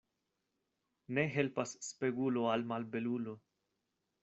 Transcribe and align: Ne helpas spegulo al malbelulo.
Ne 1.17 1.25
helpas 1.35 1.75
spegulo 1.89 2.49
al 2.57 2.67
malbelulo. 2.73 3.39